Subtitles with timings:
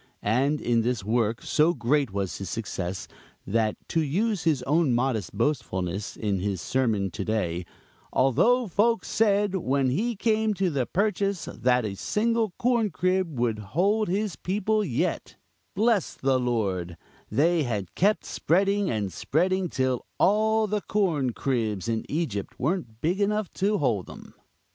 [0.23, 3.07] And in this work, so great was his success,
[3.45, 7.67] that, to use his own modest boastfulness in his sermon to day,
[8.11, 13.59] "although folks said when he came to the Purchase that a single corn crib would
[13.59, 15.35] hold his people, yet,
[15.75, 16.97] bless the Lord,
[17.29, 23.21] they had kept spreading and spreading till all the corn cribs in Egypt weren't big
[23.21, 24.33] enough to hold them!"